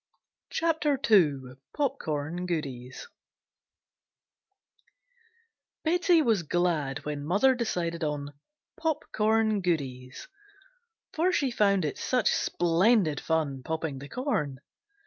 [0.49, 3.07] CHAPTER II POPCORN GOODIES
[5.83, 8.33] BETSEY was glad when mother decided on
[8.77, 10.27] "Popcorn Goodies,"
[11.13, 14.61] for she found it such splendid fun popping the corn.